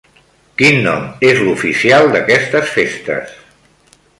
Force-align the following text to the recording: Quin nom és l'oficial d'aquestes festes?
Quin 0.61 0.79
nom 0.87 1.03
és 1.27 1.41
l'oficial 1.49 2.09
d'aquestes 2.15 2.73
festes? 2.79 3.37